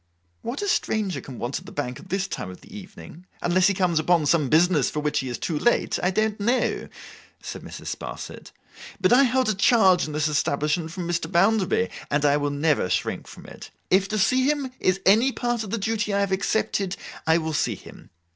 'What 0.41 0.63
a 0.63 0.67
stranger 0.67 1.21
can 1.21 1.37
want 1.37 1.59
at 1.59 1.67
the 1.67 1.71
Bank 1.71 1.99
at 1.99 2.09
this 2.09 2.27
time 2.27 2.49
of 2.49 2.61
the 2.61 2.75
evening, 2.75 3.27
unless 3.39 3.67
he 3.67 3.75
comes 3.75 3.99
upon 3.99 4.25
some 4.25 4.49
business 4.49 4.89
for 4.89 4.99
which 4.99 5.19
he 5.19 5.29
is 5.29 5.37
too 5.37 5.59
late, 5.59 5.99
I 6.01 6.09
don't 6.09 6.39
know,' 6.39 6.89
said 7.39 7.61
Mrs. 7.61 7.95
Sparsit, 7.95 8.49
'but 8.99 9.13
I 9.13 9.25
hold 9.25 9.49
a 9.49 9.53
charge 9.53 10.07
in 10.07 10.13
this 10.13 10.27
establishment 10.27 10.89
from 10.91 11.07
Mr. 11.07 11.31
Bounderby, 11.31 11.89
and 12.09 12.25
I 12.25 12.37
will 12.37 12.49
never 12.49 12.89
shrink 12.89 13.27
from 13.27 13.45
it. 13.45 13.69
If 13.91 14.07
to 14.07 14.17
see 14.17 14.49
him 14.49 14.71
is 14.79 14.99
any 15.05 15.31
part 15.31 15.63
of 15.63 15.69
the 15.69 15.77
duty 15.77 16.15
I 16.15 16.21
have 16.21 16.31
accepted, 16.31 16.97
I 17.27 17.37
will 17.37 17.53
see 17.53 17.75
him. 17.75 18.09